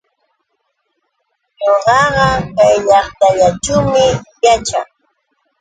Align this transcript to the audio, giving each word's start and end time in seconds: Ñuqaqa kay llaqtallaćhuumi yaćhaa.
Ñuqaqa 1.63 2.27
kay 2.57 2.75
llaqtallaćhuumi 2.87 4.05
yaćhaa. 4.43 4.87